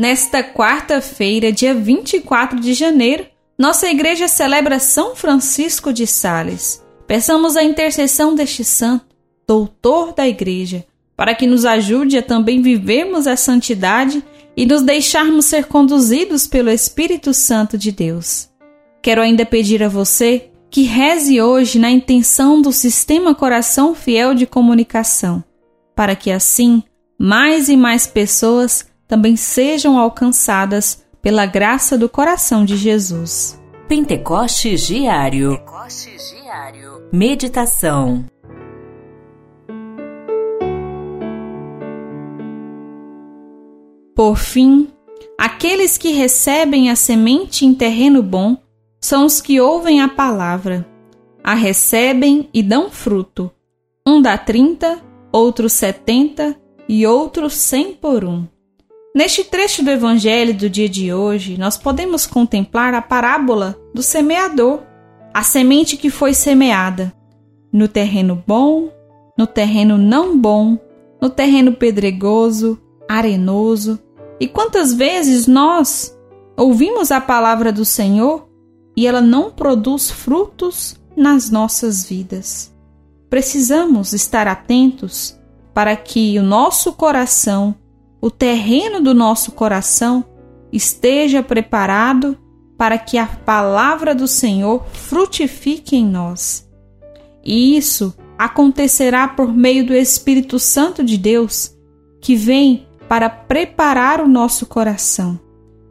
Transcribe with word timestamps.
Nesta 0.00 0.42
quarta-feira, 0.42 1.52
dia 1.52 1.74
24 1.74 2.58
de 2.58 2.72
janeiro, 2.72 3.26
nossa 3.58 3.86
igreja 3.86 4.28
celebra 4.28 4.78
São 4.78 5.14
Francisco 5.14 5.92
de 5.92 6.06
Sales. 6.06 6.82
Peçamos 7.06 7.54
a 7.54 7.62
intercessão 7.62 8.34
deste 8.34 8.64
santo, 8.64 9.04
doutor 9.46 10.14
da 10.14 10.26
igreja, 10.26 10.86
para 11.14 11.34
que 11.34 11.46
nos 11.46 11.66
ajude 11.66 12.16
a 12.16 12.22
também 12.22 12.62
vivermos 12.62 13.26
a 13.26 13.36
santidade 13.36 14.24
e 14.56 14.64
nos 14.64 14.80
deixarmos 14.80 15.44
ser 15.44 15.66
conduzidos 15.66 16.46
pelo 16.46 16.70
Espírito 16.70 17.34
Santo 17.34 17.76
de 17.76 17.92
Deus. 17.92 18.48
Quero 19.02 19.20
ainda 19.20 19.44
pedir 19.44 19.82
a 19.82 19.88
você 19.90 20.48
que 20.70 20.84
reze 20.84 21.42
hoje 21.42 21.78
na 21.78 21.90
intenção 21.90 22.62
do 22.62 22.72
Sistema 22.72 23.34
Coração 23.34 23.94
Fiel 23.94 24.32
de 24.32 24.46
Comunicação, 24.46 25.44
para 25.94 26.16
que 26.16 26.30
assim 26.30 26.82
mais 27.18 27.68
e 27.68 27.76
mais 27.76 28.06
pessoas 28.06 28.88
também 29.10 29.34
sejam 29.34 29.98
alcançadas 29.98 31.04
pela 31.20 31.44
graça 31.44 31.98
do 31.98 32.08
coração 32.08 32.64
de 32.64 32.76
Jesus. 32.76 33.60
Pentecostes 33.88 34.86
Diário. 34.86 35.58
Pentecostes 35.58 36.30
Diário. 36.30 37.08
Meditação. 37.12 38.24
Por 44.14 44.36
fim, 44.36 44.88
aqueles 45.36 45.98
que 45.98 46.12
recebem 46.12 46.88
a 46.88 46.94
semente 46.94 47.66
em 47.66 47.74
terreno 47.74 48.22
bom 48.22 48.56
são 49.00 49.26
os 49.26 49.40
que 49.40 49.60
ouvem 49.60 50.00
a 50.00 50.08
palavra, 50.08 50.86
a 51.42 51.54
recebem 51.54 52.48
e 52.54 52.62
dão 52.62 52.88
fruto. 52.88 53.50
Um 54.06 54.22
dá 54.22 54.38
trinta, 54.38 55.00
outro 55.32 55.68
setenta 55.68 56.56
e 56.88 57.04
outro 57.04 57.50
cem 57.50 57.92
por 57.92 58.24
um. 58.24 58.46
Neste 59.12 59.42
trecho 59.42 59.82
do 59.82 59.90
Evangelho 59.90 60.54
do 60.54 60.70
dia 60.70 60.88
de 60.88 61.12
hoje, 61.12 61.58
nós 61.58 61.76
podemos 61.76 62.26
contemplar 62.26 62.94
a 62.94 63.02
parábola 63.02 63.76
do 63.92 64.04
semeador, 64.04 64.80
a 65.34 65.42
semente 65.42 65.96
que 65.96 66.10
foi 66.10 66.32
semeada 66.32 67.12
no 67.72 67.88
terreno 67.88 68.40
bom, 68.46 68.88
no 69.36 69.48
terreno 69.48 69.98
não 69.98 70.38
bom, 70.38 70.78
no 71.20 71.28
terreno 71.28 71.72
pedregoso, 71.72 72.80
arenoso. 73.08 73.98
E 74.38 74.46
quantas 74.46 74.94
vezes 74.94 75.48
nós 75.48 76.16
ouvimos 76.56 77.10
a 77.10 77.20
palavra 77.20 77.72
do 77.72 77.84
Senhor 77.84 78.48
e 78.96 79.08
ela 79.08 79.20
não 79.20 79.50
produz 79.50 80.08
frutos 80.08 81.00
nas 81.16 81.50
nossas 81.50 82.04
vidas? 82.04 82.72
Precisamos 83.28 84.12
estar 84.12 84.46
atentos 84.46 85.36
para 85.74 85.96
que 85.96 86.38
o 86.38 86.42
nosso 86.44 86.92
coração 86.92 87.74
o 88.20 88.30
terreno 88.30 89.00
do 89.00 89.14
nosso 89.14 89.52
coração 89.52 90.24
esteja 90.72 91.42
preparado 91.42 92.38
para 92.76 92.98
que 92.98 93.18
a 93.18 93.26
palavra 93.26 94.14
do 94.14 94.26
Senhor 94.26 94.86
frutifique 94.92 95.96
em 95.96 96.06
nós. 96.06 96.68
E 97.44 97.76
isso 97.76 98.14
acontecerá 98.38 99.28
por 99.28 99.52
meio 99.52 99.86
do 99.86 99.94
Espírito 99.94 100.58
Santo 100.58 101.04
de 101.04 101.18
Deus, 101.18 101.76
que 102.20 102.34
vem 102.36 102.86
para 103.08 103.28
preparar 103.28 104.20
o 104.20 104.28
nosso 104.28 104.66
coração. 104.66 105.38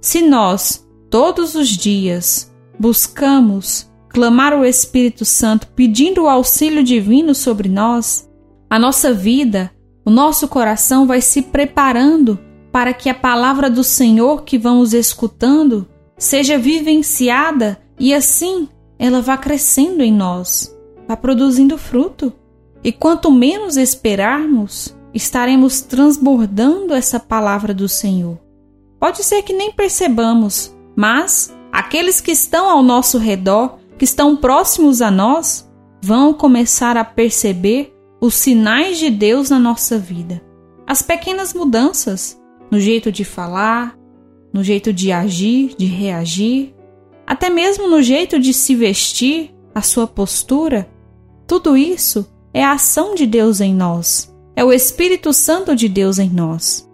Se 0.00 0.22
nós, 0.22 0.86
todos 1.10 1.54
os 1.54 1.68
dias, 1.68 2.50
buscamos 2.78 3.90
clamar 4.08 4.54
o 4.54 4.64
Espírito 4.64 5.24
Santo 5.24 5.66
pedindo 5.68 6.22
o 6.22 6.28
auxílio 6.28 6.82
divino 6.82 7.34
sobre 7.34 7.68
nós, 7.68 8.28
a 8.68 8.78
nossa 8.78 9.12
vida 9.12 9.70
o 10.04 10.10
nosso 10.10 10.48
coração 10.48 11.06
vai 11.06 11.20
se 11.20 11.42
preparando 11.42 12.38
para 12.72 12.92
que 12.92 13.08
a 13.08 13.14
palavra 13.14 13.68
do 13.68 13.84
Senhor 13.84 14.42
que 14.42 14.56
vamos 14.56 14.94
escutando 14.94 15.86
seja 16.16 16.58
vivenciada 16.58 17.80
e 17.98 18.14
assim 18.14 18.68
ela 18.98 19.20
vá 19.20 19.36
crescendo 19.36 20.02
em 20.02 20.12
nós, 20.12 20.76
vá 21.08 21.16
produzindo 21.16 21.76
fruto. 21.78 22.32
E 22.82 22.92
quanto 22.92 23.30
menos 23.30 23.76
esperarmos, 23.76 24.96
estaremos 25.12 25.80
transbordando 25.80 26.94
essa 26.94 27.18
palavra 27.18 27.74
do 27.74 27.88
Senhor. 27.88 28.38
Pode 28.98 29.24
ser 29.24 29.42
que 29.42 29.52
nem 29.52 29.72
percebamos, 29.72 30.74
mas 30.96 31.54
aqueles 31.72 32.20
que 32.20 32.30
estão 32.30 32.68
ao 32.70 32.82
nosso 32.82 33.18
redor, 33.18 33.78
que 33.98 34.04
estão 34.04 34.36
próximos 34.36 35.02
a 35.02 35.10
nós, 35.10 35.70
vão 36.02 36.32
começar 36.32 36.96
a 36.96 37.04
perceber 37.04 37.94
os 38.20 38.34
sinais 38.34 38.98
de 38.98 39.10
Deus 39.10 39.50
na 39.50 39.58
nossa 39.58 39.98
vida. 39.98 40.42
As 40.86 41.02
pequenas 41.02 41.54
mudanças 41.54 42.38
no 42.70 42.78
jeito 42.78 43.10
de 43.10 43.24
falar, 43.24 43.98
no 44.52 44.62
jeito 44.62 44.92
de 44.92 45.10
agir, 45.10 45.74
de 45.76 45.86
reagir, 45.86 46.74
até 47.26 47.48
mesmo 47.48 47.88
no 47.88 48.02
jeito 48.02 48.38
de 48.38 48.52
se 48.52 48.74
vestir, 48.74 49.54
a 49.74 49.82
sua 49.82 50.06
postura. 50.06 50.88
Tudo 51.46 51.76
isso 51.76 52.28
é 52.52 52.62
a 52.62 52.72
ação 52.72 53.14
de 53.14 53.26
Deus 53.26 53.60
em 53.60 53.74
nós, 53.74 54.34
é 54.54 54.64
o 54.64 54.72
Espírito 54.72 55.32
Santo 55.32 55.74
de 55.74 55.88
Deus 55.88 56.18
em 56.18 56.28
nós. 56.28 56.88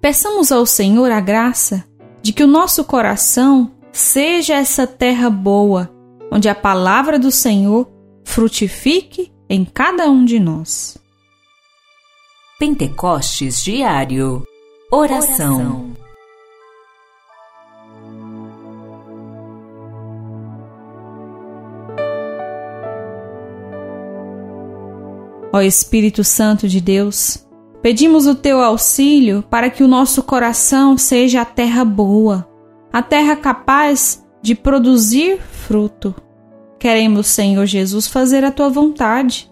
Peçamos 0.00 0.50
ao 0.50 0.66
Senhor 0.66 1.10
a 1.10 1.20
graça 1.20 1.84
de 2.22 2.32
que 2.32 2.42
o 2.42 2.46
nosso 2.46 2.84
coração 2.84 3.72
seja 3.92 4.54
essa 4.54 4.86
terra 4.86 5.28
boa, 5.30 5.90
onde 6.30 6.48
a 6.48 6.54
palavra 6.54 7.18
do 7.18 7.30
Senhor 7.30 7.88
frutifique 8.24 9.31
em 9.52 9.66
cada 9.66 10.08
um 10.10 10.24
de 10.24 10.40
nós. 10.40 10.96
Pentecostes 12.58 13.62
Diário 13.62 14.46
Oração, 14.90 15.92
Ó 25.52 25.60
Espírito 25.60 26.24
Santo 26.24 26.66
de 26.66 26.80
Deus, 26.80 27.46
pedimos 27.82 28.26
o 28.26 28.34
teu 28.34 28.58
auxílio 28.58 29.42
para 29.50 29.68
que 29.68 29.84
o 29.84 29.88
nosso 29.88 30.22
coração 30.22 30.96
seja 30.96 31.42
a 31.42 31.44
terra 31.44 31.84
boa, 31.84 32.48
a 32.90 33.02
terra 33.02 33.36
capaz 33.36 34.24
de 34.40 34.54
produzir 34.54 35.38
fruto. 35.42 36.14
Queremos, 36.82 37.28
Senhor 37.28 37.64
Jesus, 37.64 38.08
fazer 38.08 38.42
a 38.42 38.50
tua 38.50 38.68
vontade. 38.68 39.48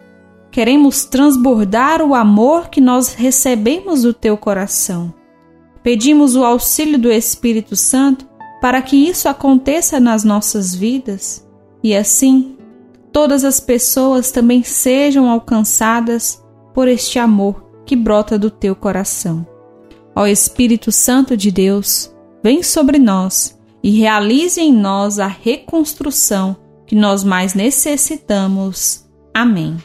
Queremos 0.51 1.05
transbordar 1.05 2.03
o 2.03 2.13
amor 2.13 2.69
que 2.69 2.81
nós 2.81 3.15
recebemos 3.15 4.03
do 4.03 4.13
teu 4.13 4.37
coração. 4.37 5.15
Pedimos 5.81 6.35
o 6.35 6.45
auxílio 6.45 6.99
do 6.99 7.09
Espírito 7.09 7.77
Santo 7.77 8.27
para 8.61 8.83
que 8.83 8.97
isso 8.97 9.29
aconteça 9.29 10.01
nas 10.01 10.25
nossas 10.25 10.75
vidas 10.75 11.49
e 11.85 11.95
assim 11.95 12.57
todas 13.13 13.45
as 13.45 13.61
pessoas 13.61 14.33
também 14.33 14.65
sejam 14.65 15.31
alcançadas 15.31 16.43
por 16.75 16.89
este 16.89 17.17
amor 17.21 17.65
que 17.87 17.95
brota 17.95 18.37
do 18.37 18.51
teu 18.51 18.75
coração. 18.75 19.47
Ó 20.17 20.27
Espírito 20.27 20.91
Santo 20.91 21.37
de 21.37 21.53
Deus, 21.53 22.13
vem 22.43 22.61
sobre 22.61 22.99
nós 22.99 23.57
e 23.85 23.91
realize 23.93 24.61
em 24.61 24.73
nós 24.73 25.21
a 25.21 25.29
reconstrução 25.29 26.57
que 26.91 26.97
nós 26.97 27.23
mais 27.23 27.55
necessitamos. 27.55 29.07
Amém. 29.33 29.77